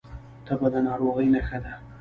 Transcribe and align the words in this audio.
تبه 0.45 0.67
د 0.73 0.75
ناروغۍ 0.87 1.27
نښه 1.35 1.57
ده 1.63 1.73